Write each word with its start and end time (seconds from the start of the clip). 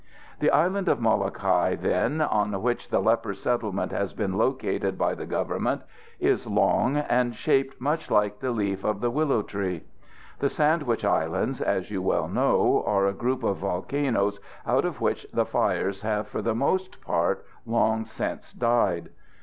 "The 0.39 0.49
island 0.49 0.87
of 0.89 0.99
Molokai, 0.99 1.75
then, 1.75 2.21
on 2.21 2.59
which 2.63 2.89
the 2.89 2.99
leper 2.99 3.35
settlement 3.35 3.91
has 3.91 4.13
been 4.13 4.33
located 4.33 4.97
by 4.97 5.13
the 5.13 5.27
Government, 5.27 5.83
is 6.19 6.47
long, 6.47 6.97
and 6.97 7.35
shaped 7.35 7.79
much 7.79 8.09
like 8.09 8.39
the 8.39 8.49
leaf 8.49 8.83
of 8.83 8.99
the 8.99 9.11
willow 9.11 9.43
tree. 9.43 9.83
The 10.39 10.49
Sandwich 10.49 11.05
Islands, 11.05 11.61
as 11.61 11.91
you 11.91 12.01
well 12.01 12.27
know, 12.27 12.83
are 12.87 13.05
a 13.05 13.13
group 13.13 13.43
of 13.43 13.57
volcanoes 13.57 14.39
out 14.65 14.85
of 14.85 15.01
which 15.01 15.27
the 15.31 15.45
fires 15.45 16.01
have 16.01 16.27
for 16.27 16.41
the 16.41 16.55
most 16.55 16.99
part 17.01 17.45
long 17.67 18.03
since 18.03 18.53
died. 18.53 19.09